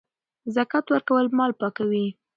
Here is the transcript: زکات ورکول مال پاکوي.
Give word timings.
زکات 0.55 0.85
ورکول 0.89 1.25
مال 1.37 1.51
پاکوي. 1.59 2.05